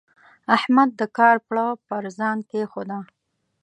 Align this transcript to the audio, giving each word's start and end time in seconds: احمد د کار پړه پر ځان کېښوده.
احمد 0.55 0.89
د 0.99 1.01
کار 1.17 1.35
پړه 1.47 1.65
پر 1.87 2.03
ځان 2.17 2.37
کېښوده. 2.49 2.99